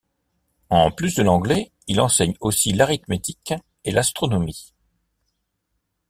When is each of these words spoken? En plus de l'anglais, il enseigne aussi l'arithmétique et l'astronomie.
En 0.71 0.89
plus 0.89 1.13
de 1.13 1.21
l'anglais, 1.21 1.71
il 1.85 2.01
enseigne 2.01 2.33
aussi 2.39 2.73
l'arithmétique 2.73 3.53
et 3.83 3.91
l'astronomie. 3.91 4.73